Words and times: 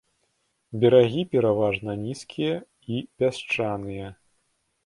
Берагі 0.83 1.21
пераважна 1.35 1.91
нізкія 2.05 2.57
і 2.97 3.03
пясчаныя. 3.21 4.07